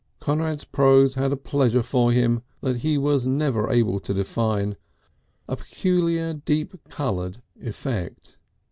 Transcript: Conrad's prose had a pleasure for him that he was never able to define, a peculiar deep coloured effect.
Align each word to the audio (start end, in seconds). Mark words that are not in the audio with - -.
Conrad's 0.19 0.63
prose 0.63 1.13
had 1.13 1.31
a 1.31 1.37
pleasure 1.37 1.83
for 1.83 2.11
him 2.11 2.41
that 2.61 2.77
he 2.77 2.97
was 2.97 3.27
never 3.27 3.69
able 3.69 3.99
to 3.99 4.15
define, 4.15 4.75
a 5.47 5.55
peculiar 5.55 6.33
deep 6.33 6.75
coloured 6.89 7.43
effect. 7.61 8.37